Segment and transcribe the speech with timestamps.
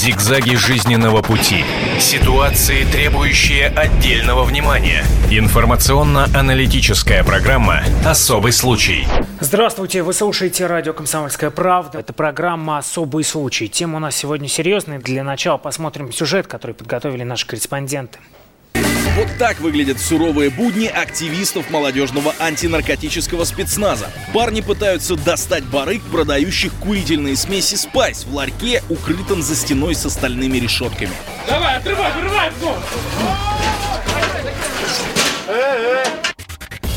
[0.00, 1.62] Зигзаги жизненного пути.
[1.98, 5.04] Ситуации, требующие отдельного внимания.
[5.30, 9.06] Информационно-аналитическая программа «Особый случай».
[9.40, 11.98] Здравствуйте, вы слушаете радио «Комсомольская правда».
[11.98, 13.68] Это программа «Особый случай».
[13.68, 15.00] Тема у нас сегодня серьезная.
[15.00, 18.20] Для начала посмотрим сюжет, который подготовили наши корреспонденты.
[18.74, 24.10] Вот так выглядят суровые будни активистов молодежного антинаркотического спецназа.
[24.32, 30.58] Парни пытаются достать барык, продающих курительные смеси «Спайс» в ларьке, укрытом за стеной с остальными
[30.58, 31.12] решетками.
[31.46, 32.50] Давай, отрывай, отрывай!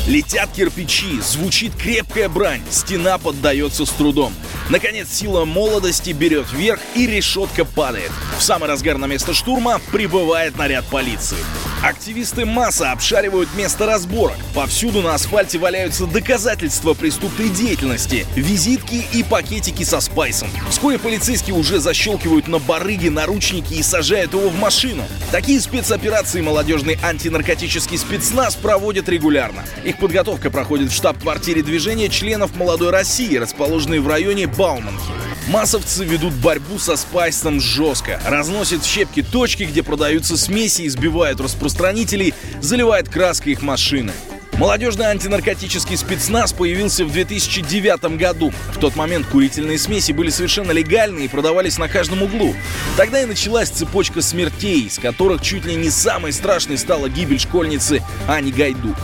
[0.06, 4.34] Летят кирпичи, звучит крепкая брань, стена поддается с трудом.
[4.68, 8.10] Наконец сила молодости берет вверх и решетка падает.
[8.38, 11.38] В самый разгар на место штурма прибывает наряд полиции.
[11.82, 14.36] Активисты масса обшаривают место разборок.
[14.54, 20.48] Повсюду на асфальте валяются доказательства преступной деятельности, визитки и пакетики со спайсом.
[20.70, 25.04] Вскоре полицейские уже защелкивают на барыги наручники и сажают его в машину.
[25.30, 29.64] Такие спецоперации молодежный антинаркотический спецназ проводят регулярно.
[29.94, 35.04] Их подготовка проходит в штаб-квартире движения членов «Молодой России», расположенной в районе Бауманки.
[35.46, 42.34] Массовцы ведут борьбу со спайсом жестко, разносят в щепки точки, где продаются смеси, избивают распространителей,
[42.60, 44.12] заливают краской их машины.
[44.54, 48.52] Молодежный антинаркотический спецназ появился в 2009 году.
[48.72, 52.52] В тот момент курительные смеси были совершенно легальны и продавались на каждом углу.
[52.96, 58.02] Тогда и началась цепочка смертей, из которых чуть ли не самой страшной стала гибель школьницы
[58.26, 58.96] Ани Гайдук.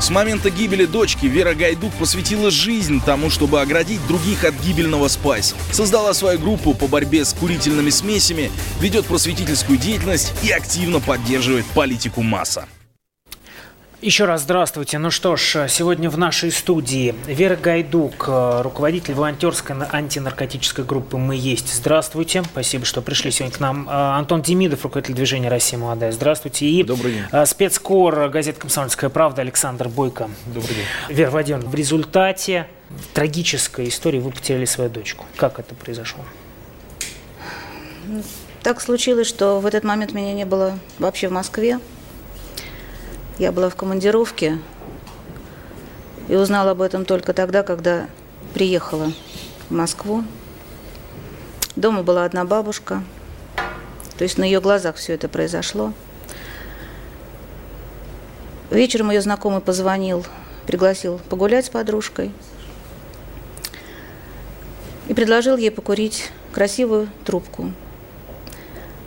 [0.00, 5.54] С момента гибели дочки Вера Гайдук посвятила жизнь тому, чтобы оградить других от гибельного спайс.
[5.72, 8.50] Создала свою группу по борьбе с курительными смесями,
[8.80, 12.66] ведет просветительскую деятельность и активно поддерживает политику масса.
[14.04, 14.98] Еще раз здравствуйте.
[14.98, 21.74] Ну что ж, сегодня в нашей студии Вера Гайдук, руководитель волонтерской антинаркотической группы «Мы есть».
[21.74, 22.42] Здравствуйте.
[22.42, 23.88] Спасибо, что пришли сегодня к нам.
[23.88, 26.12] Антон Демидов, руководитель движения «Россия молодая».
[26.12, 26.66] Здравствуйте.
[26.66, 27.46] И Добрый день.
[27.46, 30.28] спецкор газеты «Комсомольская правда» Александр Бойко.
[30.48, 30.84] Добрый день.
[31.08, 32.66] Вера Владимировна, в результате
[33.14, 35.24] трагической истории вы потеряли свою дочку.
[35.36, 36.20] Как это произошло?
[38.62, 41.80] Так случилось, что в этот момент меня не было вообще в Москве.
[43.38, 44.58] Я была в командировке
[46.28, 48.08] и узнала об этом только тогда, когда
[48.52, 49.12] приехала
[49.68, 50.22] в Москву.
[51.74, 53.02] Дома была одна бабушка,
[54.16, 55.92] то есть на ее глазах все это произошло.
[58.70, 60.24] Вечером ее знакомый позвонил,
[60.68, 62.30] пригласил погулять с подружкой
[65.08, 67.72] и предложил ей покурить красивую трубку.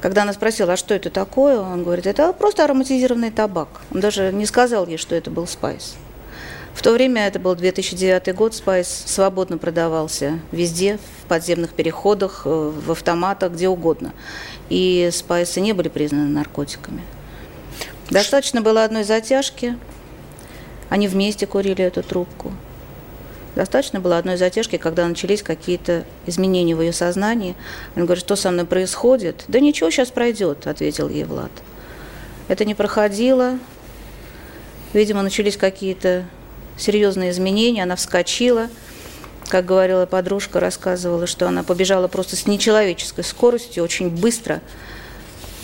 [0.07, 3.68] Когда она спросила, а что это такое, он говорит, это просто ароматизированный табак.
[3.94, 5.95] Он даже не сказал ей, что это был спайс.
[6.73, 12.90] В то время, это был 2009 год, спайс свободно продавался везде, в подземных переходах, в
[12.90, 14.13] автоматах, где угодно.
[14.69, 17.01] И спайсы не были признаны наркотиками.
[18.09, 19.78] Достаточно было одной затяжки,
[20.88, 22.53] они вместе курили эту трубку.
[23.57, 27.56] Достаточно было одной затяжки, когда начались какие-то изменения в ее сознании.
[27.95, 29.45] Он говорит, что со мной происходит?
[29.47, 31.50] Да ничего, сейчас пройдет, ответил ей Влад.
[32.50, 33.57] Это не проходило.
[34.94, 36.25] Видимо, начались какие-то
[36.78, 37.81] серьезные изменения.
[37.81, 38.69] Она вскочила.
[39.50, 44.62] Как говорила подружка, рассказывала, что она побежала просто с нечеловеческой скоростью, очень быстро.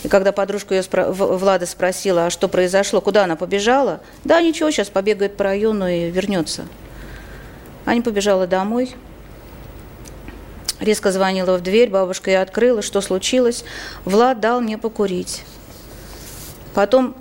[0.01, 1.11] И когда подружка ее спро...
[1.11, 6.09] Влада спросила, а что произошло, куда она побежала, да, ничего, сейчас побегает по району и
[6.09, 6.65] вернется.
[7.85, 8.95] Аня побежала домой,
[10.79, 13.65] резко звонила в дверь, бабушка ее открыла, что случилось.
[14.05, 15.43] Влад дал мне покурить.
[16.73, 17.15] Потом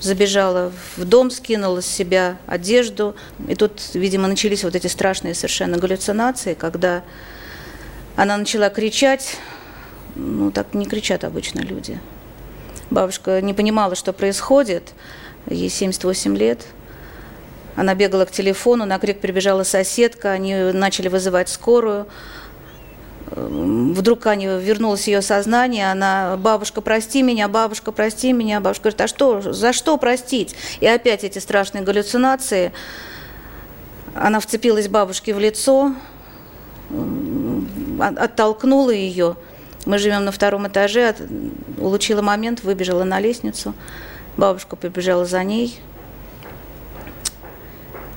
[0.00, 3.14] забежала в дом, скинула с себя одежду.
[3.48, 7.04] И тут, видимо, начались вот эти страшные совершенно галлюцинации, когда
[8.16, 9.36] она начала кричать.
[10.16, 12.00] Ну, так не кричат обычно люди.
[12.90, 14.92] Бабушка не понимала, что происходит.
[15.46, 16.66] Ей 78 лет–
[17.76, 22.06] она бегала к телефону, на крик прибежала соседка, они начали вызывать скорую.
[23.34, 28.60] Вдруг Аня вернулось ее сознание, она, бабушка, прости меня, бабушка, прости меня.
[28.60, 30.54] Бабушка говорит, а что, за что простить?
[30.80, 32.72] И опять эти страшные галлюцинации.
[34.14, 35.94] Она вцепилась бабушке в лицо,
[37.98, 39.36] оттолкнула ее.
[39.86, 41.16] Мы живем на втором этаже,
[41.78, 43.72] улучила момент, выбежала на лестницу.
[44.36, 45.80] Бабушка побежала за ней,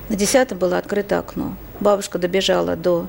[0.08, 1.56] на десятом было открыто окно.
[1.80, 3.06] Бабушка добежала до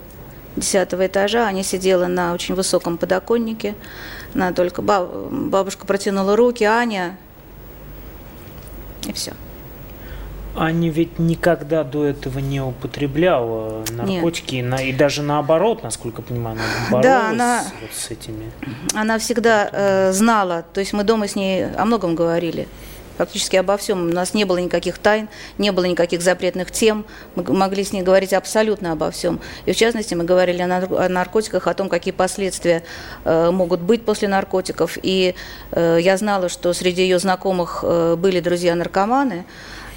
[0.55, 3.75] десятого этажа, Аня сидела на очень высоком подоконнике.
[4.33, 7.17] Она только бабушка протянула руки, Аня,
[9.05, 9.33] и все.
[10.55, 14.81] Аня ведь никогда до этого не употребляла наркотики, Нет.
[14.81, 18.51] и даже наоборот, насколько я понимаю, она боролась да, она, вот с этими.
[18.95, 22.67] Она всегда э, знала, то есть мы дома с ней о многом говорили
[23.17, 24.09] фактически обо всем.
[24.09, 25.27] У нас не было никаких тайн,
[25.57, 27.05] не было никаких запретных тем.
[27.35, 29.39] Мы могли с ней говорить абсолютно обо всем.
[29.65, 32.83] И в частности, мы говорили о наркотиках, о том, какие последствия
[33.25, 34.97] э, могут быть после наркотиков.
[35.01, 35.35] И
[35.71, 39.45] э, я знала, что среди ее знакомых э, были друзья-наркоманы,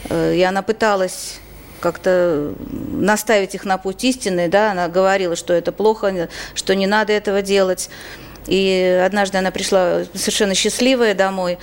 [0.08, 1.40] и она пыталась
[1.80, 2.54] как-то
[2.92, 7.42] наставить их на путь истины, да, она говорила, что это плохо, что не надо этого
[7.42, 7.90] делать.
[8.46, 11.58] И однажды она пришла совершенно счастливая домой,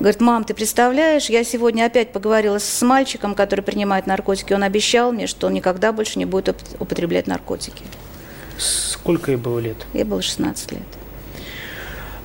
[0.00, 4.52] Говорит, мам, ты представляешь, я сегодня опять поговорила с мальчиком, который принимает наркотики.
[4.52, 7.84] Он обещал мне, что он никогда больше не будет употреблять наркотики.
[8.58, 9.86] Сколько ей было лет?
[9.92, 10.82] Ей было 16 лет.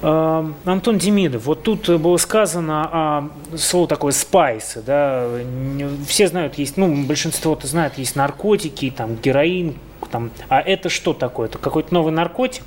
[0.01, 5.29] А, Антон Демидов, вот тут было сказано а, слово такое спайсы, да,
[6.07, 9.75] все знают, есть, ну, большинство-то знает, есть наркотики, там, героин,
[10.09, 11.49] там, а это что такое?
[11.49, 12.63] Это какой-то новый наркотик?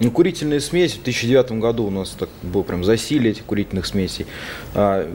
[0.00, 4.26] Ну, курительная смесь в 2009 году у нас так было прям засилие этих курительных смесей.
[4.74, 5.10] А,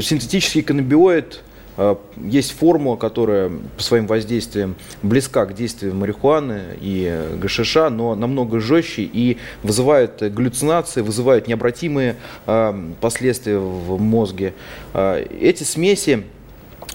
[0.00, 1.42] синтетический каннабиоид
[1.76, 8.60] а, есть формула, которая по своим воздействиям близка к действию марихуаны и ГШШ, но намного
[8.60, 12.14] жестче и вызывает галлюцинации, вызывает необратимые
[12.46, 14.54] а, последствия в мозге.
[14.94, 16.22] Эти смеси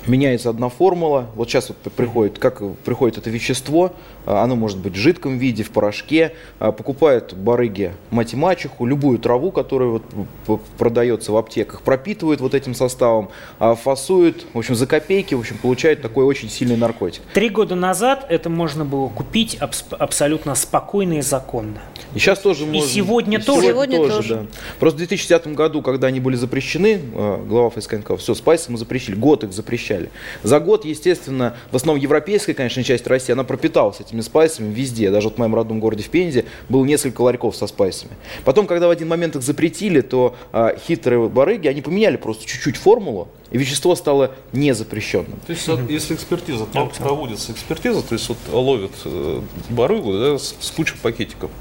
[0.07, 1.29] меняется одна формула.
[1.35, 3.93] Вот сейчас вот приходит, как приходит это вещество,
[4.25, 6.33] а, оно может быть в жидком виде, в порошке.
[6.59, 10.01] А, покупают барыги мать и мачеху, любую траву, которая
[10.45, 13.29] вот продается в аптеках, пропитывают вот этим составом,
[13.59, 17.21] а, фасуют, в общем, за копейки, в общем, получают такой очень сильный наркотик.
[17.33, 21.81] Три года назад это можно было купить абсолютно спокойно и законно.
[22.13, 22.77] И сейчас тоже можно.
[22.77, 23.67] И сегодня и тоже.
[23.67, 24.35] Сегодня тоже, тоже.
[24.35, 24.45] Да.
[24.79, 29.15] Просто в 2010 году, когда они были запрещены, глава ФСК сказал, все, спайсы мы запрещили,
[29.15, 29.94] год их запрещали.
[30.43, 35.11] За год, естественно, в основном европейская, конечно, часть России, она пропиталась этими спайсами везде.
[35.11, 38.11] Даже вот в моем родном городе в Пензе было несколько ларьков со спайсами.
[38.43, 42.77] Потом, когда в один момент их запретили, то а, хитрые барыги, они поменяли просто чуть-чуть
[42.77, 45.39] формулу, и вещество стало незапрещенным.
[45.45, 45.91] То есть, mm-hmm.
[45.91, 51.51] если экспертиза, проводится экспертиза, то есть вот ловят э, барыгу да, с, с кучей пакетиков,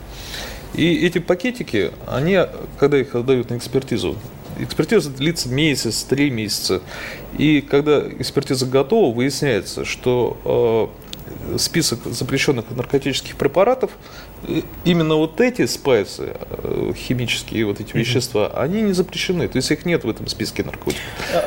[0.75, 2.39] и эти пакетики, они,
[2.79, 4.17] когда их отдают на экспертизу,
[4.59, 6.83] экспертиза длится месяц, три месяца.
[7.39, 10.91] И когда экспертиза готова, выясняется, что
[11.53, 13.91] э, список запрещенных наркотических препаратов,
[14.85, 19.49] именно вот эти спайсы, э, химические вот эти вещества, они не запрещены.
[19.49, 21.03] То есть их нет в этом списке наркотиков.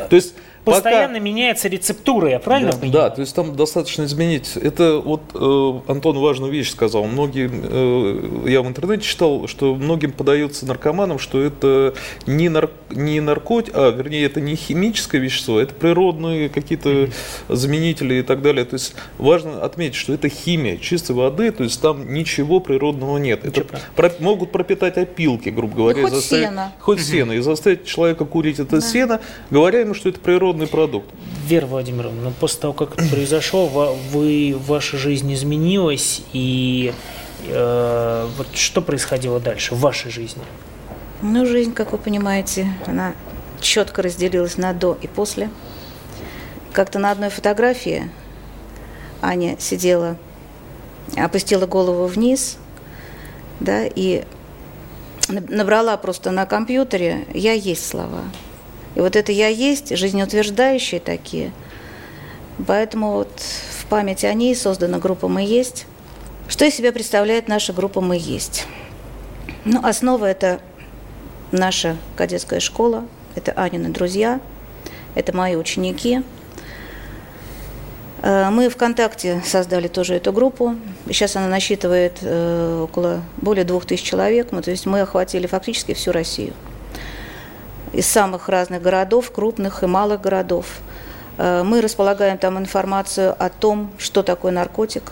[0.10, 0.34] То есть
[0.72, 1.20] постоянно пока...
[1.20, 2.94] меняется рецептура, я правильно да, понимаю?
[2.94, 4.56] Да, то есть там достаточно изменить.
[4.56, 7.06] Это вот э, Антон важную вещь сказал.
[7.06, 11.94] Многие, э, я в интернете читал, что многим подается наркоманам, что это
[12.26, 17.56] не, нар, не наркотик, а вернее это не химическое вещество, это природные какие-то mm-hmm.
[17.56, 18.66] заменители и так далее.
[18.66, 23.46] То есть важно отметить, что это химия чистой воды, то есть там ничего природного нет.
[23.46, 23.66] Это
[23.96, 26.74] про, могут пропитать опилки, грубо говоря, ну, хоть заставить, сено.
[26.80, 27.02] хоть mm-hmm.
[27.02, 28.82] сено, и заставить человека курить это да.
[28.82, 31.10] сено, говоря ему, что это природное природный продукт.
[31.46, 33.68] Вера Владимировна, но после того, как это произошло,
[34.12, 36.94] вы, ваша жизнь изменилась, и
[37.48, 40.42] э, вот что происходило дальше в вашей жизни?
[41.22, 43.14] Ну, жизнь, как вы понимаете, она
[43.60, 45.50] четко разделилась на до и после.
[46.74, 48.10] Как-то на одной фотографии
[49.22, 50.18] Аня сидела,
[51.16, 52.58] опустила голову вниз,
[53.60, 54.26] да, и
[55.28, 58.22] набрала просто на компьютере «Я есть слова».
[58.98, 61.52] И вот это «я есть», жизнеутверждающие такие.
[62.66, 65.86] Поэтому вот в память о ней создана группа «Мы есть».
[66.48, 68.66] Что из себя представляет наша группа «Мы есть»?
[69.66, 70.62] Ну, основа– это
[71.52, 74.42] наша кадетская школа, это Анины друзья,
[75.14, 76.24] это мои ученики.
[78.24, 80.76] Э, мы ВКонтакте создали тоже эту группу.
[81.06, 84.50] Сейчас она насчитывает э, около более двух тысяч человек.
[84.50, 86.54] то есть мы охватили фактически всю Россию
[87.94, 90.66] из самых разных городов, крупных и малых городов.
[91.38, 95.12] Э, мы располагаем там информацию о том, что такое наркотик,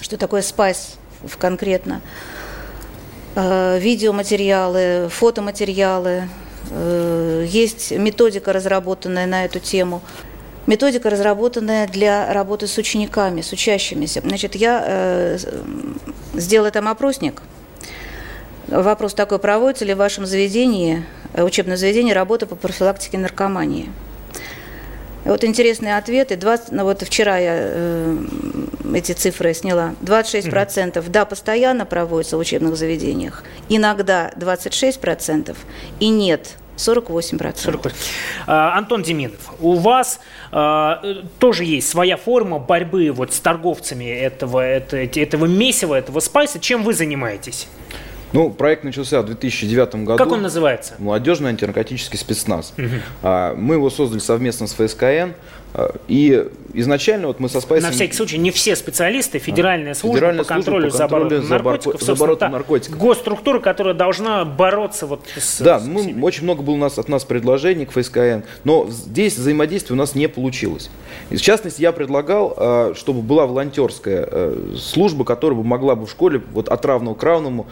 [0.00, 0.96] что такое спайс
[1.38, 2.00] конкретно,
[3.34, 6.28] э, видеоматериалы, фотоматериалы.
[6.70, 10.02] Э, есть методика, разработанная на эту тему.
[10.66, 14.20] Методика, разработанная для работы с учениками, с учащимися.
[14.20, 15.38] Значит, я
[16.34, 17.42] сделала там опросник.
[18.70, 23.90] Вопрос такой, проводится ли в вашем заведении Э, учебное заведение работа по профилактике наркомании.
[25.24, 26.36] Вот интересные ответы.
[26.36, 28.18] 20, ну вот вчера я э,
[28.94, 29.94] эти цифры сняла.
[30.02, 33.44] 26% процентов, да, постоянно проводятся в учебных заведениях.
[33.68, 35.56] Иногда 26%
[36.00, 37.58] и нет 48%.
[37.58, 37.96] 48.
[38.46, 41.02] А, Антон Деминов, у вас а,
[41.38, 46.58] тоже есть своя форма борьбы вот с торговцами этого, это, этого месива, этого спайса.
[46.58, 47.68] Чем вы занимаетесь?
[48.32, 50.16] Ну, проект начался в 2009 году.
[50.16, 50.94] Как он называется?
[50.98, 52.72] Молодежный антинаркотический спецназ.
[52.78, 53.26] Угу.
[53.56, 55.32] Мы его создали совместно с ФСКН.
[55.74, 57.90] А, и изначально вот мы со Спайсом...
[57.90, 61.56] На всякий случай, не все специалисты, Федеральная служба Федеральная по контролю служба по контролю за
[61.56, 62.98] оборотом наркотиков, за оборотом наркотиков.
[62.98, 65.60] госструктура, которая должна бороться вот с...
[65.60, 69.36] Да, с мы, очень много было у нас, от нас предложений к ФСКН, но здесь
[69.36, 70.90] взаимодействие у нас не получилось.
[71.30, 76.06] И в частности, я предлагал, а, чтобы была волонтерская э, служба, которая бы могла бы
[76.06, 77.66] в школе вот от равного к равному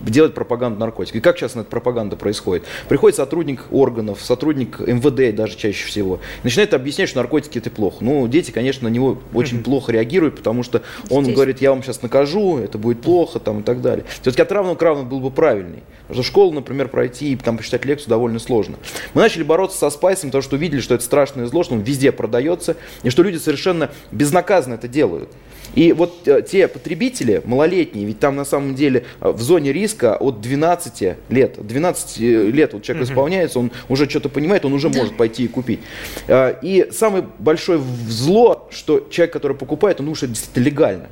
[0.00, 1.16] делать пропаганду наркотиков.
[1.16, 2.64] И как сейчас эта пропаганда происходит?
[2.88, 7.98] Приходит сотрудник органов, сотрудник МВД даже чаще всего, начинает объяснять, что наркотики это плохо.
[8.00, 11.34] Ну, дети, конечно, на него очень плохо реагируют, потому что он Здесь.
[11.34, 14.04] говорит, я вам сейчас накажу, это будет плохо, там и так далее.
[14.22, 15.82] Все-таки от равного к равному был бы правильный.
[16.02, 18.78] Потому что школу, например, пройти и там посчитать лекцию довольно сложно.
[19.12, 22.12] Мы начали бороться со спайсом, потому что увидели, что это страшное зло, что он везде
[22.12, 25.30] продается, и что люди совершенно безнаказанно это делают.
[25.74, 30.16] И вот э, те потребители малолетние, ведь там на самом деле э, в зоне риска
[30.16, 33.12] от 12 лет, 12 э, лет вот человек угу.
[33.12, 35.80] исполняется, он уже что-то понимает, он уже может пойти и купить.
[36.26, 41.06] Э, и самое большое зло, что человек, который покупает, он это действительно легально.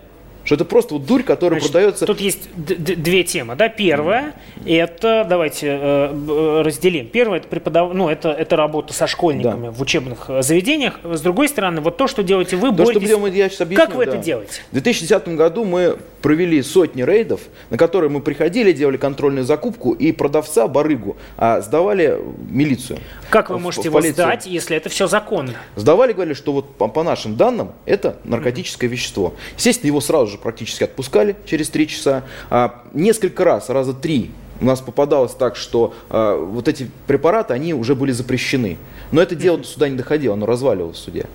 [0.46, 2.06] Что это просто вот дурь, которая Значит, продается...
[2.06, 3.56] Тут есть две темы.
[3.56, 3.68] Да?
[3.68, 4.34] Первая,
[4.64, 7.08] это, давайте э, разделим.
[7.08, 7.92] Первое, это, преподав...
[7.92, 9.70] ну, это, это работа со школьниками да.
[9.72, 11.00] в учебных э, заведениях.
[11.02, 13.08] С другой стороны, вот то, что делаете вы, то, боретесь...
[13.10, 14.12] Что я сейчас объясню, как вы да.
[14.12, 14.60] это делаете?
[14.70, 20.12] В 2010 году мы провели сотни рейдов, на которые мы приходили, делали контрольную закупку, и
[20.12, 22.98] продавца, барыгу, а, сдавали милицию.
[23.30, 25.54] Как вы можете в, в его сдать, если это все законно?
[25.74, 28.92] Сдавали, говорили, что вот по, по нашим данным это наркотическое mm-hmm.
[28.92, 29.34] вещество.
[29.56, 32.24] Естественно, его сразу же уже практически отпускали через три часа.
[32.50, 37.74] А, несколько раз, раза три у нас попадалось так, что э, вот эти препараты, они
[37.74, 38.78] уже были запрещены.
[39.12, 41.26] Но это дело до суда не доходило, оно разваливалось в суде.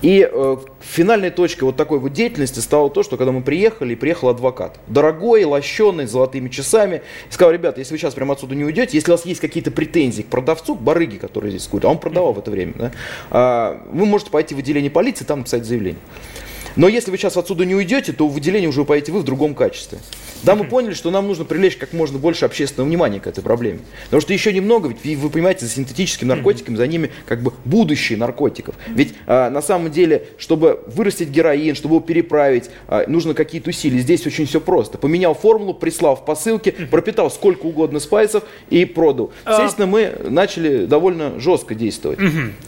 [0.00, 4.28] И э, финальной точкой вот такой вот деятельности стало то, что когда мы приехали, приехал
[4.28, 4.78] адвокат.
[4.86, 7.02] Дорогой, лощеный, с золотыми часами.
[7.28, 9.72] И сказал, ребята, если вы сейчас прямо отсюда не уйдете, если у вас есть какие-то
[9.72, 12.92] претензии к продавцу, к барыге, который здесь курит, а он продавал в это время, да,
[13.32, 16.00] э, вы можете пойти в отделение полиции, там написать заявление.
[16.76, 19.54] Но если вы сейчас отсюда не уйдете, то в отделение уже поедете вы в другом
[19.54, 19.98] качестве.
[20.42, 23.80] Да, мы поняли, что нам нужно привлечь как можно больше общественного внимания к этой проблеме.
[24.04, 28.18] Потому что еще немного, ведь вы понимаете, за синтетическими наркотиками, за ними как бы будущее
[28.18, 28.74] наркотиков.
[28.88, 33.98] Ведь а, на самом деле, чтобы вырастить героин, чтобы его переправить, а, нужно какие-то усилия.
[33.98, 34.98] Здесь очень все просто.
[34.98, 39.32] Поменял формулу, прислал в посылке, пропитал сколько угодно спайсов и продал.
[39.44, 39.52] А.
[39.52, 42.18] Естественно, мы начали довольно жестко действовать.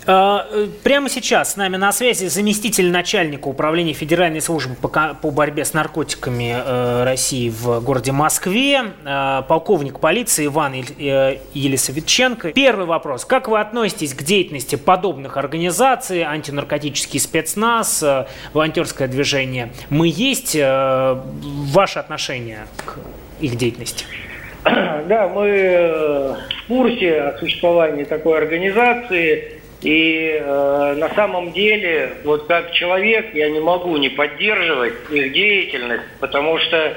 [0.07, 5.75] Э, прямо сейчас с нами на связи заместитель начальника управления Федеральной службы по борьбе с
[5.75, 12.53] наркотиками э, России в городе Москве, э, полковник полиции Иван э, Елисаветченко.
[12.53, 13.25] Первый вопрос.
[13.25, 20.57] Как вы относитесь к деятельности подобных организаций, антинаркотический спецназ, э, волонтерское движение «Мы есть»?
[20.61, 22.99] Ваше отношение к
[23.41, 24.05] их деятельности?
[24.65, 29.60] Да, мы в курсе о существовании такой организации.
[29.83, 36.05] И э, на самом деле, вот как человек, я не могу не поддерживать их деятельность,
[36.21, 36.97] потому что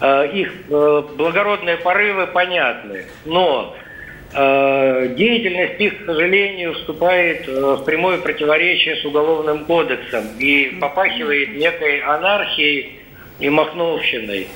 [0.00, 3.74] Э, их э, благородные порывы понятны, но
[4.32, 11.98] э, деятельность их, к сожалению, вступает в прямое противоречие с Уголовным кодексом и попахивает некой
[12.00, 13.00] анархией
[13.40, 14.46] и махновщиной.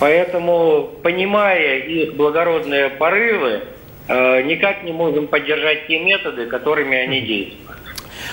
[0.00, 3.62] Поэтому, понимая их благородные порывы,
[4.10, 7.80] никак не можем поддержать те методы, которыми они действуют.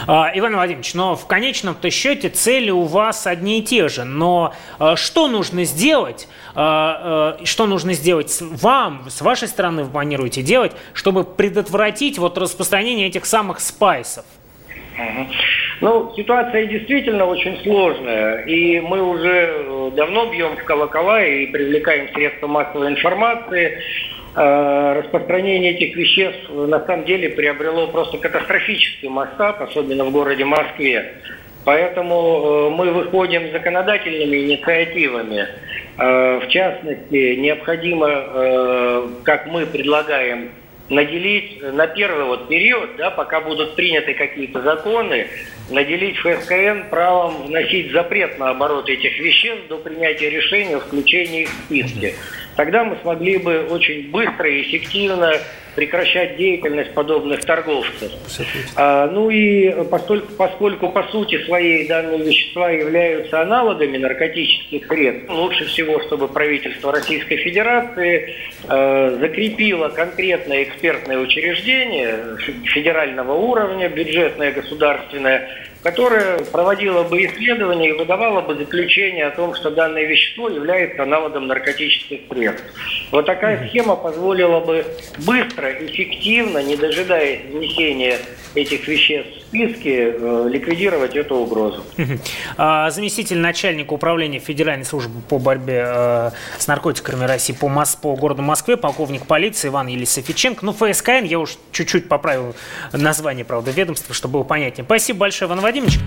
[0.05, 4.03] А, Иван Владимирович, но в конечном-то счете цели у вас одни и те же.
[4.03, 10.41] Но а, что нужно сделать, а, что нужно сделать вам, с вашей стороны вы планируете
[10.41, 14.25] делать, чтобы предотвратить вот распространение этих самых спайсов?
[15.79, 22.11] Ну, ситуация действительно очень сложная, и мы уже э, давно бьем в колокола и привлекаем
[22.13, 23.79] средства массовой информации.
[24.35, 31.13] Э, распространение этих веществ на самом деле приобрело просто катастрофический масштаб, особенно в городе Москве.
[31.65, 35.47] Поэтому э, мы выходим с законодательными инициативами.
[35.97, 40.51] Э, в частности, необходимо, как мы предлагаем,
[40.89, 45.27] наделить на первый вот период, да, пока будут приняты какие-то законы,
[45.69, 51.49] наделить ФСКН правом вносить запрет на оборот этих веществ до принятия решения о включении их
[51.49, 52.15] в списки.
[52.57, 55.33] Тогда мы смогли бы очень быстро и эффективно
[55.77, 58.11] прекращать деятельность подобных торговцев.
[58.75, 65.65] А, ну и поскольку, поскольку по сути своей данные вещества являются аналогами наркотических средств, лучше
[65.65, 68.33] всего, чтобы правительство Российской Федерации
[68.67, 75.47] э, закрепило конкретное экспертное учреждение федерального уровня, бюджетное, государственное,
[75.83, 81.47] которая проводила бы исследования и выдавала бы заключение о том, что данное вещество является аналогом
[81.47, 82.65] наркотических средств.
[83.11, 84.85] Вот такая схема позволила бы
[85.25, 88.19] быстро, эффективно, не дожидаясь внесения
[88.55, 91.83] этих веществ в списки, э, ликвидировать эту угрозу.
[92.57, 98.15] А, заместитель начальника управления Федеральной службы по борьбе э, с наркотиками России по, Мос- по
[98.15, 100.65] городу Москве, полковник полиции Иван Елисофиченко.
[100.65, 102.55] Ну, ФСКН, я уж чуть-чуть поправил
[102.91, 104.85] название, правда, ведомства, чтобы было понятнее.
[104.85, 105.99] Спасибо большое, Иван Владимирович.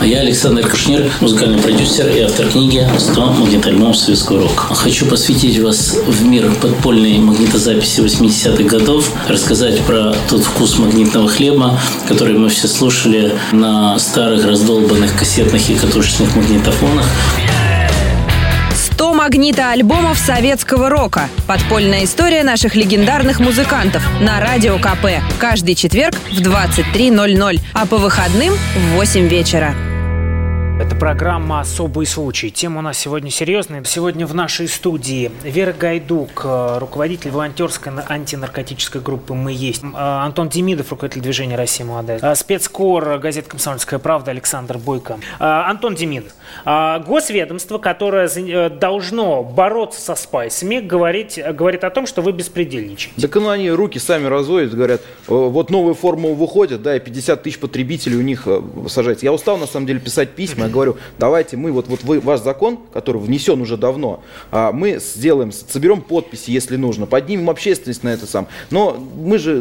[0.00, 4.72] А я Александр Кушнир, музыкальный продюсер и автор книги «100 магнитоальбомов советского рока».
[4.74, 11.80] Хочу посвятить вас в мир подпольной магнитозаписи 80-х годов, рассказать про тот вкус магнитного хлеба,
[12.06, 17.06] который мы все слушали на старых раздолбанных кассетных и катушечных магнитофонах.
[18.98, 21.28] 100 магнита-альбомов советского рока.
[21.46, 25.22] Подпольная история наших легендарных музыкантов на Радио КП.
[25.38, 29.72] Каждый четверг в 23.00, а по выходным в 8 вечера.
[30.88, 32.50] Это программа «Особый случай».
[32.50, 33.84] Тема у нас сегодня серьезная.
[33.84, 40.48] Сегодня в нашей студии Вера Гайдук, э, руководитель волонтерской антинаркотической группы «Мы есть», э, Антон
[40.48, 45.18] Демидов, руководитель движения «Россия молодая», э, спецкор газеты «Комсомольская правда» Александр Бойко.
[45.38, 46.32] Антон Демидов,
[46.64, 53.20] госведомство, которое должно бороться со спайсами, говорит, говорит о том, что вы беспредельничаете.
[53.20, 57.58] Так ну они руки сами разводят, говорят, вот новые формулы выходят, да, и 50 тысяч
[57.58, 58.48] потребителей у них
[58.88, 59.26] сажается.
[59.26, 62.78] Я устал, на самом деле, писать письма, говорю, давайте мы, вот, вот вы, ваш закон,
[62.92, 68.26] который внесен уже давно, а, мы сделаем, соберем подписи, если нужно, поднимем общественность на это
[68.26, 68.48] сам.
[68.70, 69.60] Но мы же,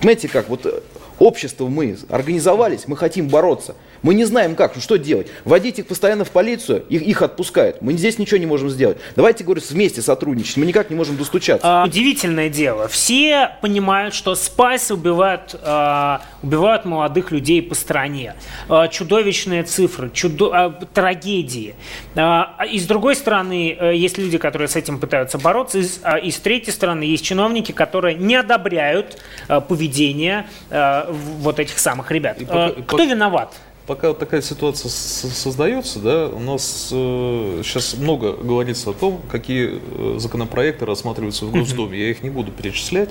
[0.00, 0.82] знаете как, вот
[1.18, 3.74] общество мы организовались, мы хотим бороться.
[4.02, 5.28] Мы не знаем как, ну что делать.
[5.44, 7.82] Вводить их постоянно в полицию, их, их отпускают.
[7.82, 8.98] Мы здесь ничего не можем сделать.
[9.16, 10.56] Давайте, говорю, вместе сотрудничать.
[10.56, 11.82] Мы никак не можем достучаться.
[11.82, 12.88] А, удивительное дело.
[12.88, 18.34] Все понимают, что спайсы убивают, а, убивают молодых людей по стране.
[18.68, 21.74] А, чудовищные цифры, чудо, а, трагедии.
[22.14, 25.78] А, и с другой стороны, э, есть люди, которые с этим пытаются бороться.
[25.78, 31.58] И, а, и с третьей стороны, есть чиновники, которые не одобряют а, поведение а, вот
[31.58, 32.38] этих самых ребят.
[32.48, 33.54] А, кто виноват?
[33.86, 39.80] Пока вот такая ситуация создается, да, у нас э, сейчас много говорится о том, какие
[39.80, 41.98] э, законопроекты рассматриваются в Госдуме.
[41.98, 43.10] Я их не буду перечислять,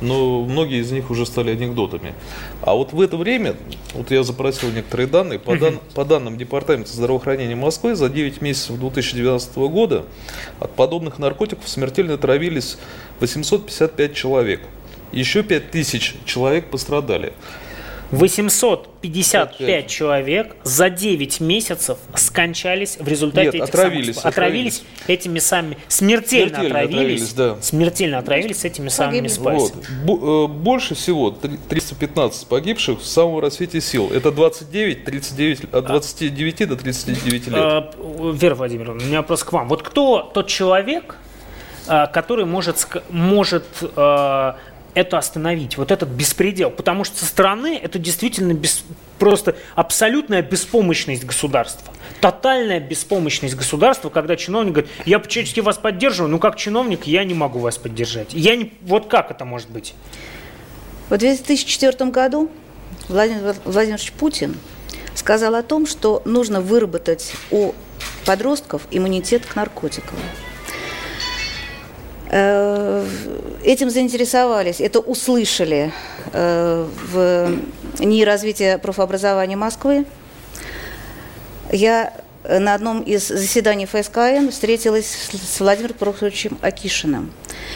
[0.00, 2.14] но многие из них уже стали анекдотами.
[2.62, 3.54] А вот в это время,
[3.94, 8.78] вот я запросил некоторые данные, по, дан, по данным Департамента здравоохранения Москвы, за 9 месяцев
[8.78, 10.04] 2019 года
[10.58, 12.78] от подобных наркотиков смертельно отравились
[13.20, 14.60] 855 человек.
[15.12, 17.32] Еще 5000 человек пострадали.
[18.12, 25.78] 855 человек за 9 месяцев скончались в результате Нет, этих отравились, самых, отравились, этими самыми
[25.88, 27.56] смертельно, Смертельно отравились, отравились, да.
[27.60, 29.84] смертельно отравились этими самыми спайсами.
[30.04, 30.50] Вот.
[30.50, 34.10] Э, больше всего 315 погибших в самом рассвете сил.
[34.12, 37.56] Это 29, 39, от 29 до 39 лет.
[37.56, 39.68] Э, Вера Владимировна, у меня вопрос к вам.
[39.68, 41.16] Вот кто тот человек,
[41.88, 43.64] э, который может, может
[44.96, 46.70] это остановить, вот этот беспредел.
[46.70, 48.82] Потому что со стороны это действительно без,
[49.18, 51.92] просто абсолютная беспомощность государства.
[52.22, 57.34] Тотальная беспомощность государства, когда чиновник говорит, я почти вас поддерживаю, но как чиновник я не
[57.34, 58.32] могу вас поддержать.
[58.32, 59.94] Я не, вот как это может быть?
[61.10, 62.50] В 2004 году
[63.08, 64.56] Владимир Владимирович Путин
[65.14, 67.74] сказал о том, что нужно выработать у
[68.24, 70.16] подростков иммунитет к наркотикам.
[72.30, 73.06] Э,
[73.66, 75.92] Этим заинтересовались, это услышали
[76.32, 77.50] э, в
[77.98, 80.04] НИИ развития профобразования Москвы.
[81.72, 82.14] Я
[82.48, 87.32] на одном из заседаний ФСКН встретилась с Владимиром Прохоровичем Акишиным.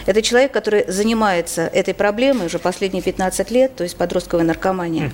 [0.06, 5.10] Это человек, который занимается этой проблемой уже последние 15 лет, то есть подростковая наркомания.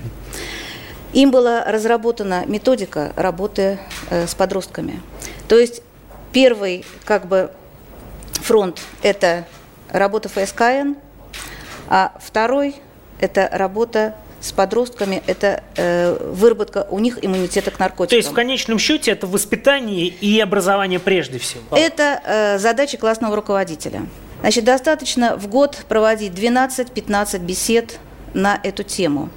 [1.13, 3.79] Им была разработана методика работы
[4.11, 5.01] э, с подростками.
[5.47, 5.81] То есть
[6.31, 7.49] первый как бы
[8.47, 9.45] фронт– это
[9.91, 10.93] работа ФСКН,
[11.89, 12.77] а второй–
[13.19, 18.09] это работа с подростками, это э, выработка у них иммунитета к наркотикам.
[18.09, 21.75] То есть в конечном счете это воспитание и образование прежде всего.
[21.75, 24.03] Это э, задача классного руководителя.
[24.39, 27.99] Значит, достаточно в год проводить 12-15 бесед
[28.33, 29.29] на эту тему.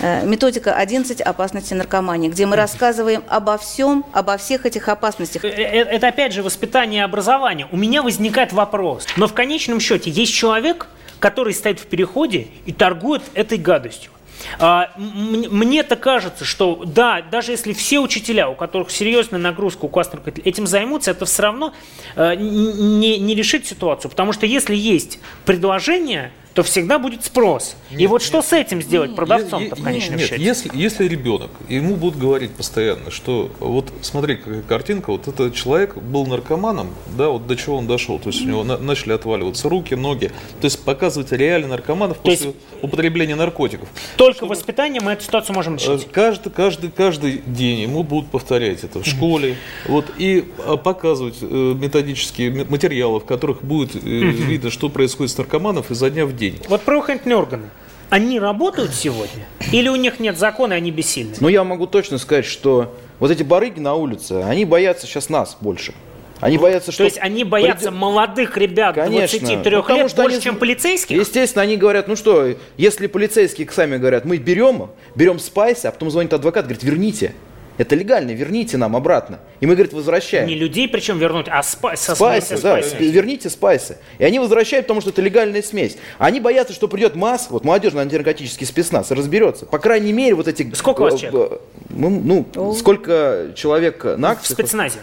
[0.00, 5.44] Э, методика 11 опасности наркомании, где мы рассказываем обо всем, обо всех этих опасностях.
[5.44, 7.68] Э, э, это опять же воспитание и образование.
[7.70, 9.06] У меня возникает вопрос.
[9.16, 10.88] Но в конечном счете есть человек,
[11.18, 14.10] который стоит в переходе и торгует этой гадостью.
[14.58, 20.20] А, мне-то кажется, что да, даже если все учителя, у которых серьезная нагрузка у классных
[20.26, 21.72] этим займутся, это все равно
[22.16, 24.10] не, не решит ситуацию.
[24.10, 27.76] Потому что если есть предложение, то всегда будет спрос.
[27.90, 30.42] Нет, и вот нет, что с этим сделать продавцом-то в конечном нет, счете?
[30.42, 35.98] Если, если ребенок, ему будут говорить постоянно, что вот смотри, какая картинка, вот этот человек
[35.98, 39.68] был наркоманом, да, вот до чего он дошел, то есть у него на, начали отваливаться
[39.68, 43.90] руки, ноги, то есть показывать реально наркоманов то после есть употребления наркотиков.
[44.16, 46.08] Только чтобы, воспитанием мы эту ситуацию можем э, решить?
[46.10, 51.44] Каждый, каждый, каждый день ему будут повторять это в школе, вот, и а, показывать э,
[51.44, 56.45] методические материалы, в которых будет э, видно, что происходит с наркоманов изо дня в день
[56.52, 56.62] день.
[56.68, 57.70] Вот правоохранительные органы,
[58.10, 59.46] они работают сегодня?
[59.72, 61.34] Или у них нет закона, и они бессильны?
[61.40, 65.56] Ну, я могу точно сказать, что вот эти барыги на улице, они боятся сейчас нас
[65.60, 65.92] больше.
[66.40, 66.98] Они боятся, что...
[66.98, 67.98] То есть они боятся придет...
[67.98, 70.42] молодых ребят Конечно, 23 ну, лет что больше, они...
[70.42, 71.16] чем полицейских?
[71.16, 76.10] Естественно, они говорят, ну что, если полицейские сами говорят, мы берем, берем спайс, а потом
[76.10, 77.32] звонит адвокат, говорит, верните.
[77.78, 79.40] Это легально, верните нам обратно.
[79.60, 80.46] И мы, говорит, возвращаем.
[80.46, 82.54] Не людей причем вернуть, а спайс, спайсы.
[82.54, 82.96] Да, спайсы.
[82.96, 83.98] верните спайсы.
[84.18, 85.96] И они возвращают, потому что это легальная смесь.
[86.18, 89.66] Они боятся, что придет масс, вот молодежный антинаркотический спецназ, разберется.
[89.66, 90.72] По крайней мере, вот эти...
[90.74, 91.60] Сколько у вас человек?
[91.90, 94.54] Ну, ну сколько человек на акции?
[94.54, 95.00] В спецназе.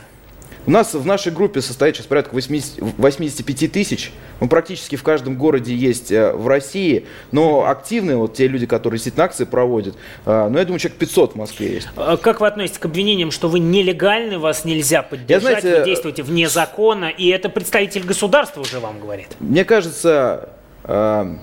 [0.65, 4.11] У нас в нашей группе состоит сейчас порядка 80, 85 тысяч.
[4.39, 7.05] Мы практически в каждом городе есть э, в России.
[7.31, 9.95] Но активные вот те люди, которые действительно акции проводят,
[10.25, 11.89] э, ну, я думаю, человек 500 в Москве есть.
[11.97, 15.85] А как вы относитесь к обвинениям, что вы нелегальны, вас нельзя поддержать, я, знаете, вы
[15.85, 19.29] действуете вне закона, и это представитель государства уже вам говорит?
[19.39, 20.49] Мне кажется,
[20.85, 21.35] э,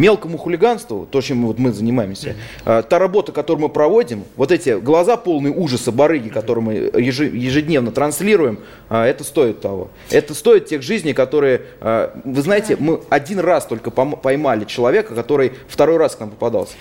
[0.00, 2.34] мелкому хулиганству, то, чем вот мы занимаемся,
[2.64, 2.82] mm-hmm.
[2.84, 8.60] та работа, которую мы проводим, вот эти глаза полные ужаса, барыги, которые мы ежедневно транслируем,
[8.88, 9.90] а, это стоит того.
[10.10, 15.52] Это стоит тех жизней, которые, а, вы знаете, мы один раз только поймали человека, который
[15.68, 16.72] второй раз к нам попадался.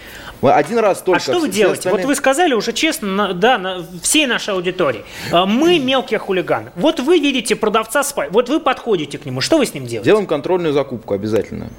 [0.41, 1.17] Мы один раз только...
[1.17, 1.79] А что вы делаете?
[1.79, 2.03] Остальные...
[2.03, 5.03] Вот вы сказали уже честно, да, на всей нашей аудитории.
[5.34, 6.71] Мы мелкие хулиганы.
[6.77, 9.41] Вот вы видите продавца спай, вот вы подходите к нему.
[9.41, 10.05] Что вы с ним делаете?
[10.05, 11.69] Делаем контрольную закупку обязательно.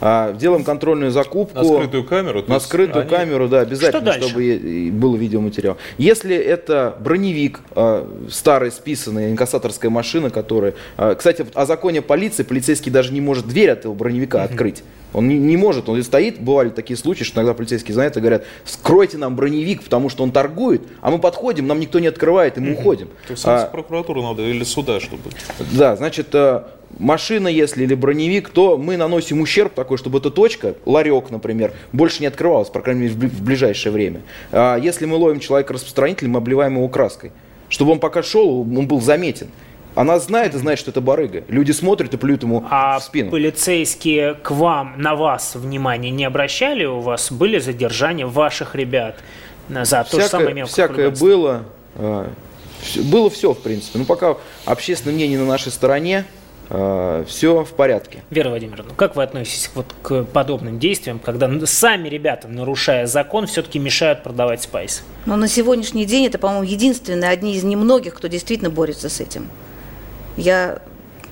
[0.00, 1.58] Делаем контрольную контрольную закупку.
[1.58, 2.44] На скрытую камеру?
[2.46, 3.10] На скрытую они...
[3.10, 5.76] камеру, да, обязательно, чтобы был видеоматериал.
[5.98, 10.74] Если это броневик, э, старый, списанный, инкассаторская машина, которая...
[11.16, 14.82] Кстати, о законе полиции полицейский даже не может дверь от этого броневика открыть.
[15.12, 18.20] Он не, не может, он и стоит, бывали такие случаи, что иногда полицейские знают и
[18.20, 22.56] говорят, скройте нам броневик, потому что он торгует, а мы подходим, нам никто не открывает,
[22.58, 23.08] и мы уходим.
[23.26, 25.22] То есть а, прокуратуру надо или суда, чтобы...
[25.72, 26.62] Да, значит, э,
[26.98, 32.20] машина, если или броневик, то мы наносим ущерб такой, чтобы эта точка, ларек, например, больше
[32.20, 34.22] не открывалась, по крайней мере, в ближайшее время.
[34.52, 37.32] А если мы ловим человека-распространителя, мы обливаем его краской,
[37.68, 39.48] чтобы он пока шел, он был заметен.
[39.94, 41.44] Она знает и знает, что это барыга.
[41.48, 43.30] Люди смотрят и плюют ему а в спину.
[43.30, 46.84] полицейские к вам, на вас внимание не обращали?
[46.84, 49.16] У вас были задержания ваших ребят
[49.68, 51.64] за то всякое, же самое мелкое Всякое было.
[51.96, 52.30] А,
[53.04, 53.98] было все, в принципе.
[53.98, 56.24] Но пока общественное мнение на нашей стороне,
[56.70, 58.22] э, все в порядке.
[58.30, 63.78] Вера Владимировна, как вы относитесь вот к подобным действиям, когда сами ребята, нарушая закон, все-таки
[63.78, 65.02] мешают продавать спайс?
[65.26, 69.48] Но на сегодняшний день это, по-моему, единственные, одни из немногих, кто действительно борется с этим.
[70.40, 70.80] Я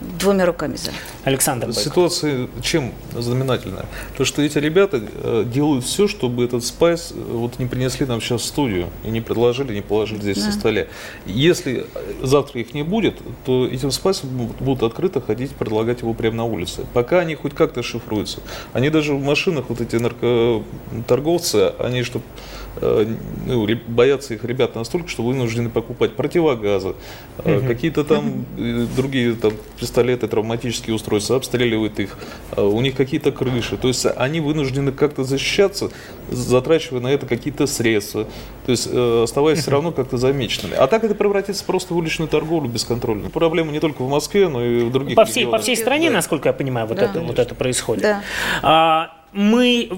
[0.01, 0.93] двумя руками за.
[1.25, 1.81] Александр Бойко.
[1.81, 3.87] Ситуация чем знаменательная?
[4.17, 8.21] То, что эти ребята э, делают все, чтобы этот спайс э, вот не принесли нам
[8.21, 10.47] сейчас в студию и не предложили, не положили здесь да.
[10.47, 10.89] на столе.
[11.27, 11.87] Если
[12.23, 16.87] завтра их не будет, то этим спайсом будут открыто ходить, предлагать его прямо на улице.
[16.95, 18.41] Пока они хоть как-то шифруются.
[18.73, 25.09] Они даже в машинах, вот эти наркоторговцы, они, чтобы Э, ну, боятся их ребят настолько,
[25.09, 26.95] что вынуждены покупать противогазы,
[27.39, 27.67] угу.
[27.67, 32.17] какие-то там э, другие там, пистолеты, травматические устройства, обстреливают их,
[32.57, 33.77] у них какие-то крыши.
[33.77, 35.91] То есть они вынуждены как-то защищаться,
[36.31, 38.27] затрачивая на это какие-то средства,
[38.67, 40.75] то есть оставаясь все равно как-то замеченными.
[40.75, 43.31] А так это превратится просто в уличную торговлю бесконтрольную.
[43.31, 46.17] Проблема не только в Москве, но и в других по всей, по всей стране, да.
[46.17, 48.03] насколько я понимаю, вот, да, это, вот это происходит.
[48.03, 48.23] Да.
[48.63, 49.91] А, мы,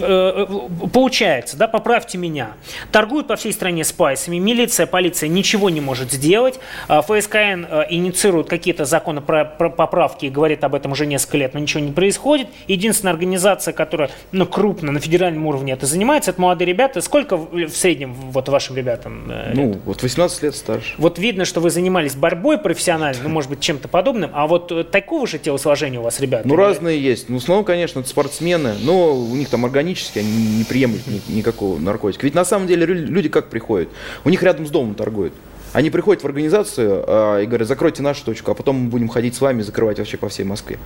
[0.00, 0.46] э,
[0.92, 2.54] получается, да, поправьте меня,
[2.90, 8.48] торгуют по всей стране спайсами, милиция, полиция ничего не может сделать, а ФСКН э, инициирует
[8.48, 12.48] какие-то законы про поправки и говорит об этом уже несколько лет, но ничего не происходит.
[12.66, 17.00] Единственная организация, которая ну, крупно на федеральном уровне это занимается, это молодые ребята.
[17.00, 19.30] Сколько в среднем вот вашим ребятам?
[19.30, 20.94] Э, ну, вот 18 лет старше.
[20.98, 25.26] Вот видно, что вы занимались борьбой профессионально, ну, может быть, чем-то подобным, а вот такого
[25.26, 26.48] же телосложения у вас ребята?
[26.48, 27.28] Ну, разные есть.
[27.28, 28.08] Ну, в основном, конечно, это
[28.72, 32.24] спортсмены, но у них там органически они не приемлют ни- никакого наркотика.
[32.24, 33.88] Ведь на самом деле люди как приходят?
[34.24, 35.34] У них рядом с домом торгуют.
[35.72, 39.34] Они приходят в организацию а, и говорят, закройте нашу точку, а потом мы будем ходить
[39.34, 40.78] с вами закрывать вообще по всей Москве.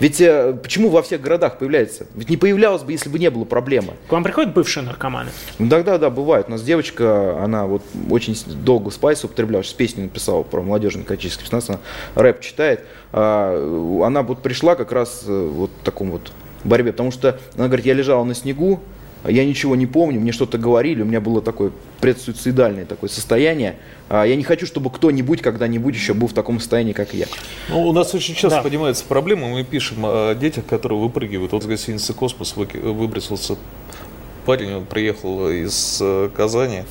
[0.00, 2.06] Ведь э, почему во всех городах появляется?
[2.14, 3.94] Ведь не появлялось бы, если бы не было проблемы.
[4.08, 5.30] К вам приходят бывшие наркоманы?
[5.58, 6.46] Ну, да, да, да, бывает.
[6.48, 11.42] У нас девочка, она вот очень долго спайс употребляла, сейчас песню написала про молодежный наркотический
[11.42, 11.80] абстиненс, она
[12.14, 12.84] рэп читает.
[13.12, 16.32] А, она вот пришла как раз э, вот в таком вот
[16.64, 18.80] борьбе, потому что она говорит, я лежала на снегу,
[19.26, 23.76] я ничего не помню, мне что-то говорили, у меня было такое предсуицидальное такое состояние.
[24.08, 27.26] А Я не хочу, чтобы кто-нибудь когда-нибудь еще был в таком состоянии, как я.
[27.68, 28.62] Ну, у нас очень часто Да.
[28.62, 31.52] поднимается проблема, мы пишем о детях, которые выпрыгивают.
[31.52, 33.56] Вот с гостиницы «Космос» выбросился
[34.46, 36.84] парень, он приехал из э, Казани,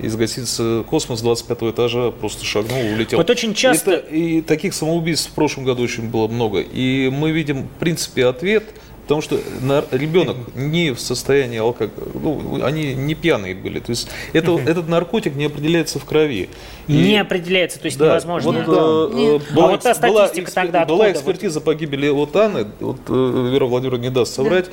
[0.00, 3.18] из гостиницы «Космос» 25 этажа просто шагнул, улетел.
[3.18, 6.60] Вот очень часто- Это- и таких самоубийств в прошлом году очень было много.
[6.60, 8.64] И мы видим, в принципе, ответ
[9.04, 9.38] Потому что
[9.90, 13.78] ребенок не в состоянии алкоголя, ну, они не пьяные были.
[13.78, 16.48] То есть это, этот наркотик не определяется в крови.
[16.88, 18.52] И- Не определяется, то есть да, невозможно.
[18.52, 19.42] Вот, э, э, Нет.
[19.56, 23.48] А вот та была статистика экспер- тогда Была экспертиза по гибели от Анны, вот э,
[23.52, 24.66] Вера Владимировна не даст соврать.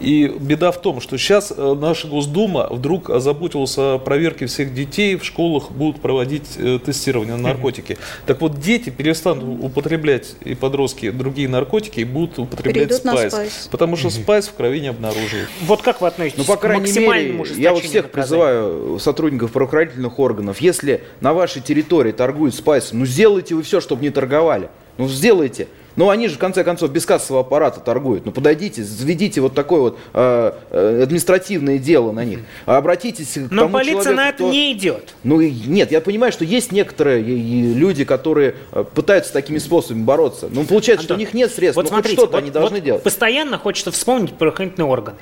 [0.00, 5.16] И беда в том, что сейчас э, наша Госдума вдруг озаботилась о проверке всех детей,
[5.16, 7.98] в школах будут проводить э, тестирование на наркотики.
[8.26, 13.32] Так вот, дети перестанут употреблять и подростки другие наркотики и будут употреблять Перейдут спайс.
[13.32, 13.68] спайс.
[13.70, 15.48] Потому что спайс в крови не обнаруживают.
[15.62, 18.12] Вот как вы относитесь Ну, по к крайней максимальному мере, я вот всех наказания?
[18.12, 24.02] призываю сотрудников правоохранительных органов, если на вашей территории торгуют спайсом, ну сделайте вы все, чтобы
[24.02, 24.68] не торговали.
[24.98, 25.68] Ну сделайте.
[25.94, 28.26] Ну они же в конце концов без кассового аппарата торгуют.
[28.26, 32.40] Ну подойдите, заведите вот такое вот э, э, административное дело на них.
[32.66, 35.14] А Обратитесь к Но тому полиция человеку, на это кто- не идет.
[35.24, 40.48] Ну нет, я понимаю, что есть некоторые люди, которые э, пытаются такими способами бороться.
[40.50, 42.50] Но получается, что у Антон, них нет средств, вот но хоть смотрите, что-то вот- они
[42.50, 43.02] должны вот делать.
[43.02, 45.16] Постоянно хочется вспомнить правоохранительные органы.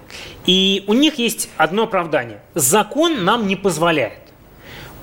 [0.47, 2.41] И у них есть одно оправдание.
[2.55, 4.24] Закон нам не позволяет.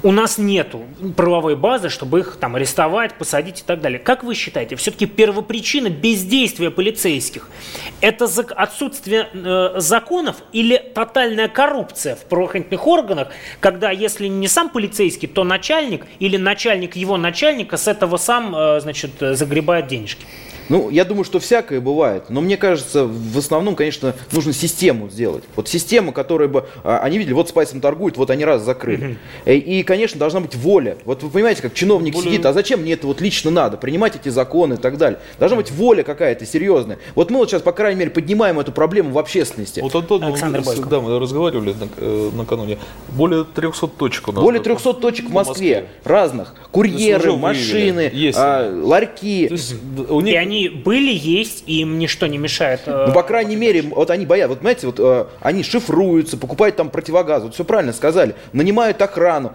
[0.04, 0.84] У нас нету
[1.16, 4.00] правовой базы, чтобы их там арестовать, посадить и так далее.
[4.00, 7.48] Как вы считаете, все-таки первопричина бездействия полицейских–
[8.02, 13.28] это отсутствие э, законов или тотальная коррупция в правоохранительных органах,
[13.60, 18.80] когда если не сам полицейский, то начальник или начальник его начальника с этого сам, э,
[18.82, 20.26] значит, э, загребает денежки?
[20.70, 22.26] Ну, я думаю, что всякое бывает.
[22.30, 25.44] Но мне кажется, в основном, конечно, нужно систему сделать.
[25.56, 26.66] Вот систему, которая бы...
[26.84, 29.18] а, Они видели, вот спайсом торгуют, вот они раз закрыли.
[29.46, 30.98] Э, И, конечно, должна быть воля.
[31.06, 33.78] Вот вы понимаете, как чиновник Более- сидит, а зачем мне это вот лично надо?
[33.78, 35.20] Принимать эти законы и так далее.
[35.40, 37.00] Должна быть воля какая-то серьезная.
[37.16, 39.80] Вот мы вот сейчас, по крайней мере, поднимаем эту проблему в общественности.
[39.82, 42.78] Вот Антон, Александр мы, да, мы разговаривали на- э, накануне.
[43.10, 44.44] Более 300 точек у нас.
[44.44, 46.56] Более в- 300 точек в в Москве, разных.
[46.72, 49.48] Курьеры, машины, а, ларьки.
[49.48, 49.76] То есть
[50.10, 52.82] у них И они были, есть, и им ничто не мешает.
[52.86, 54.50] э, Ну, по крайней мере, вот они боятся.
[54.50, 57.44] Вот, знаете, вот э, они шифруются, покупают там противогаз.
[57.44, 58.36] Вот все правильно сказали.
[58.54, 59.54] Нанимают охрану,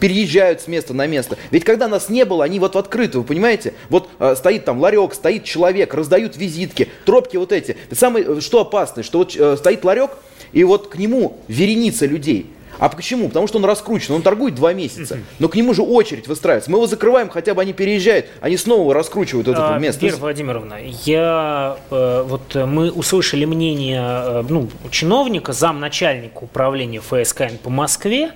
[0.00, 1.36] переезжают с места на место.
[1.50, 3.74] Ведь когда нас не было, они вот в открытую, вы понимаете?
[3.88, 7.76] Вот э, стоит там ларек, стоит человек, раздают визитки, тропки вот эти.
[7.92, 10.10] Самое, что опасно, что вот стоит ларек,
[10.52, 12.46] и вот к нему вереница людей.
[12.78, 13.28] А почему?
[13.28, 15.18] Потому что он раскручен, он торгует два месяца.
[15.38, 16.70] Но к нему же очередь выстраивается.
[16.70, 20.04] Мы его закрываем, хотя бы они переезжают, они снова раскручивают вот это А, место.
[20.04, 27.56] Вера Владимировна, я э, вот э, мы услышали мнение э, ну, чиновника, замначальника управления ФСКН
[27.62, 28.32] по Москве.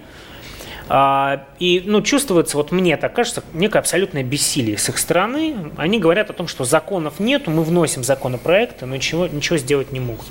[0.93, 5.71] А, и ну, чувствуется, вот мне так кажется, некое абсолютное бессилие с их стороны.
[5.77, 10.01] Они говорят о том, что законов нету, мы вносим законопроекты, но ничего, ничего сделать не
[10.01, 10.27] могут.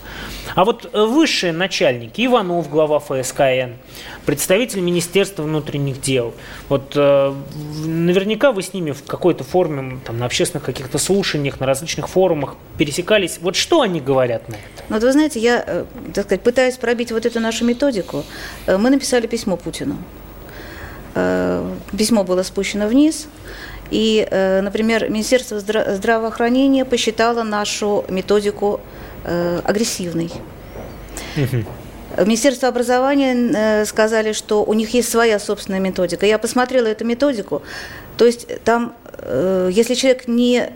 [0.56, 3.76] А вот высшие начальники, Иванов, глава ФСКН,
[4.26, 6.34] представитель Министерства внутренних дел,
[6.68, 7.34] вот э,
[7.86, 12.58] наверняка вы с ними в какой-то форме, там, на общественных каких-то слушаниях, на различных форумах
[12.78, 13.40] пересекались.
[13.42, 14.84] Вот что они говорят на это?
[14.90, 18.26] Ну, Вот вы знаете, я, э, так сказать, пытаясь пробить вот эту нашу методику,
[18.66, 19.96] э, мы написали письмо Путину.
[21.16, 23.28] Э, Письмо было спущено вниз,
[23.92, 28.80] и, э, например, Министерство здра- здравоохранения посчитало нашу методику
[29.26, 30.32] э, агрессивной.
[32.16, 36.26] В Министерство образования сказали, что у них есть своя собственная методика.
[36.26, 37.62] Я посмотрела эту методику.
[38.18, 38.94] То есть там,
[39.70, 40.72] если человек не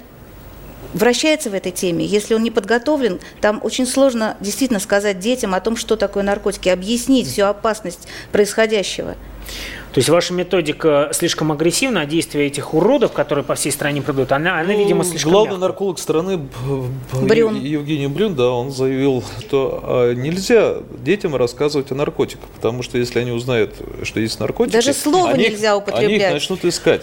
[0.93, 5.59] вращается в этой теме, если он не подготовлен, там очень сложно действительно сказать детям о
[5.59, 9.15] том, что такое наркотики, объяснить всю опасность происходящего.
[9.93, 14.32] То есть ваша методика слишком агрессивна, а действие этих уродов, которые по всей стране продают,
[14.32, 15.67] она, она Ну, видимо, слишком Главный мягкая.
[15.67, 16.39] нарколог страны
[17.21, 17.62] Брюн.
[17.62, 23.19] Евгений Брюн, да, он заявил, что а, нельзя детям рассказывать о наркотиках, потому что если
[23.19, 26.10] они узнают, что есть наркотики, Даже слово они нельзя употреблять.
[26.10, 27.01] Они их начнут искать.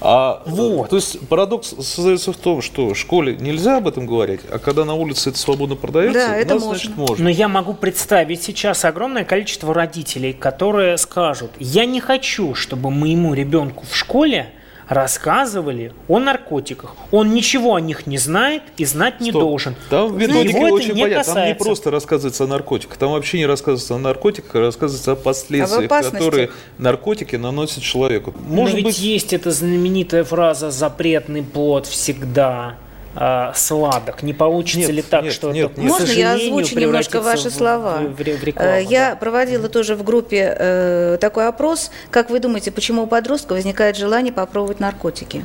[0.00, 0.90] А, Вот.
[0.90, 4.84] То есть парадокс создается в том, что в школе нельзя об этом говорить, а когда
[4.84, 6.78] на улице это свободно продается, Да, у это нас, можно.
[6.78, 7.24] значит, можно.
[7.24, 13.34] Но я могу представить сейчас огромное количество родителей, которые скажут, я не хочу, чтобы моему
[13.34, 14.50] ребенку в школе
[14.88, 16.96] рассказывали о наркотиках.
[17.10, 19.42] Он ничего о них не знает и знать не Стоп.
[19.42, 19.74] должен.
[19.90, 21.24] Там в методике очень не понятно.
[21.24, 21.64] Там не касается.
[21.64, 22.96] просто рассказывается о наркотиках.
[22.96, 26.18] Там вообще не рассказывается о наркотиках, а рассказывается о последствиях, опасностях.
[26.18, 28.34] которые наркотики наносят человеку.
[28.48, 32.76] Но Может ведь быть, есть эта знаменитая фраза «запретный плод всегда
[33.20, 34.22] а, сладок».
[34.22, 35.90] Не получится Нет, ли так, нет, что нет, это, нет.
[35.90, 37.96] Можно я озвучу немножко ваши в- слова?
[37.98, 39.16] в- в- в рекламу, Э, Я да.
[39.16, 41.90] проводила тоже в группе э, такой опрос.
[42.10, 45.44] Как вы думаете, почему у подростка возникает желание попробовать наркотики?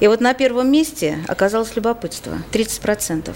[0.00, 3.32] И вот на первом месте оказалось любопытство, 30%.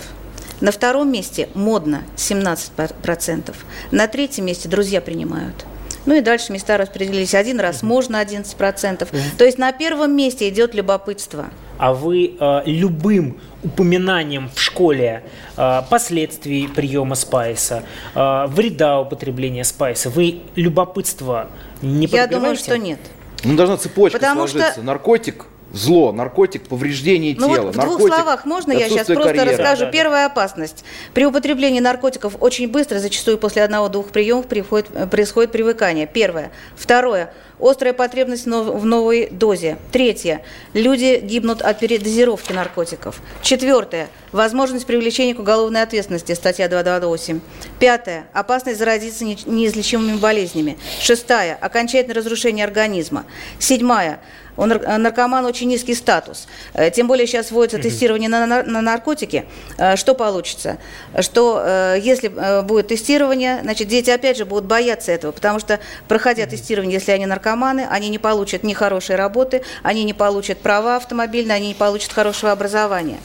[0.61, 3.55] На втором месте модно, 17%.
[3.91, 5.65] На третьем месте друзья принимают.
[6.07, 7.35] Ну и дальше места распределились.
[7.35, 9.09] Один раз можно 11%.
[9.37, 11.47] То есть на первом месте идет любопытство.
[11.79, 15.25] А вы э, любым упоминанием в школе
[15.57, 17.83] э, последствий приема спайса,
[18.15, 21.49] э, вреда употребления спайса, вы любопытство
[21.83, 22.99] не Я думаю, что нет.
[23.45, 24.83] Ну, должна цепочка Потому что- сложиться.
[24.83, 27.67] Наркотик– зло, наркотик– повреждение Ну тела.
[27.67, 29.51] вот в двух наркотик словах можно я сейчас просто карьеры.
[29.53, 29.81] расскажу.
[29.81, 29.93] Да, да, да.
[29.93, 30.85] Первая опасность.
[31.15, 36.07] При употреблении наркотиков очень быстро, зачастую после одного-двух приемов, приходит- э, происходит привыкание.
[36.07, 36.51] Первое.
[36.77, 37.33] Второе.
[37.61, 39.79] Острая потребность в нов- в новой дозе.
[39.91, 40.43] Третье.
[40.75, 43.21] Люди гибнут от передозировки наркотиков.
[43.43, 44.09] Четвертое.
[44.33, 46.33] Возможность привлечения к уголовной ответственности.
[46.35, 47.41] Статья 228.
[47.81, 48.27] Пятое.
[48.33, 50.79] Опасность заразиться не- неизлечимыми болезнями.
[51.01, 51.57] Шестая.
[51.61, 53.25] Окончательное разрушение организма.
[53.59, 54.21] Седьмая.
[54.59, 56.47] У нар- наркомана очень низкий статус.
[56.75, 59.47] Э, Тем более сейчас вводится тестирование на, на наркотики.
[59.79, 60.79] Э, Что получится?
[61.21, 62.29] Что э, если
[62.63, 67.25] будет тестирование, значит, дети опять же будут бояться этого, потому что, проходя тестирование, если они
[67.27, 72.13] наркоманы, они не получат ни хорошей работы, они не получат права автомобильные, они не получат
[72.13, 73.19] хорошего образования.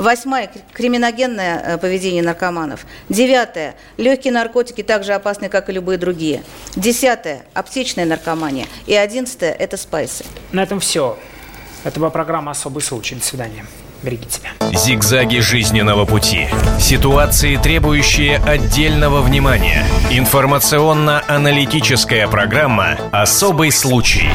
[0.00, 2.86] Восьмая– криминогенное э, поведение наркоманов.
[3.10, 6.42] Девятое– легкие наркотики так же опасны, как и любые другие.
[6.74, 8.66] Десятое– аптечная наркомания.
[8.86, 10.24] И одиннадцатое– это спайсы.
[10.52, 11.18] На этом все.
[11.84, 13.14] Это была программа «Особый случай».
[13.14, 13.66] До свидания.
[14.02, 14.48] Берегите себя.
[14.72, 16.48] Зигзаги жизненного пути.
[16.80, 19.84] Ситуации, требующие отдельного внимания.
[20.10, 24.30] Информационно-аналитическая программа «Особый случай».